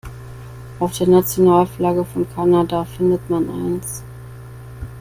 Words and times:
Auf 0.79 0.97
der 0.97 1.05
Nationalflagge 1.05 2.03
von 2.05 2.27
Kanada 2.33 2.85
findet 2.85 3.29
man 3.29 3.47
eins. 3.47 4.01